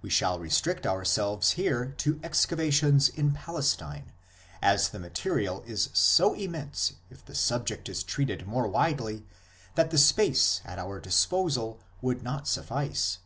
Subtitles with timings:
[0.00, 4.12] We shall restrict ourselves here to excavations in Palestine,
[4.62, 9.26] as the material is so immense if the subject is treated more widely
[9.74, 13.18] that the space at our disposal would not suffice.